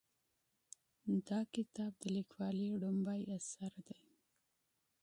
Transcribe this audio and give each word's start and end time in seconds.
دا 1.27 1.39
کتاب 1.55 1.91
د 1.97 2.03
لیکوالې 2.15 2.67
لومړنی 2.81 3.23
اثر 3.37 3.71
دی 3.87 3.99